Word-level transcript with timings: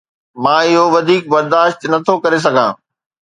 مان 0.43 0.63
اهو 0.69 0.83
وڌيڪ 0.93 1.23
برداشت 1.33 1.79
نٿو 1.91 2.15
ڪري 2.23 2.39
سگهان 2.45 2.69